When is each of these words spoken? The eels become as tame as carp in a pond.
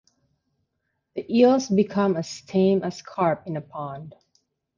The 1.13 1.31
eels 1.37 1.69
become 1.69 2.17
as 2.17 2.41
tame 2.47 2.81
as 2.81 3.03
carp 3.03 3.45
in 3.45 3.55
a 3.55 3.61
pond. 3.61 4.15